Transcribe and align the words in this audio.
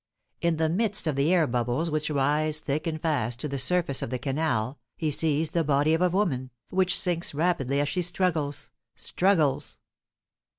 In 0.41 0.57
the 0.57 0.67
midst 0.67 1.05
of 1.05 1.15
the 1.15 1.31
air 1.31 1.45
bubbles 1.45 1.91
which 1.91 2.09
rise 2.09 2.59
thick 2.59 2.87
and 2.87 2.99
fast 2.99 3.39
to 3.41 3.47
the 3.47 3.59
surface 3.59 4.01
of 4.01 4.09
the 4.09 4.17
canal 4.17 4.79
he 4.97 5.11
sees 5.11 5.51
the 5.51 5.63
body 5.63 5.93
of 5.93 6.01
a 6.01 6.09
woman, 6.09 6.49
which 6.71 6.99
sinks 6.99 7.35
rapidly 7.35 7.79
as 7.79 7.87
she 7.89 8.01
struggles 8.01 8.71
struggles. 8.95 9.77